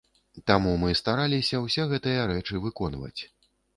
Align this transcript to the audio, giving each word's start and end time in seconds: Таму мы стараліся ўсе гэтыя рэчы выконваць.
Таму 0.51 0.71
мы 0.83 0.95
стараліся 1.01 1.61
ўсе 1.65 1.85
гэтыя 1.91 2.25
рэчы 2.33 2.63
выконваць. 2.65 3.17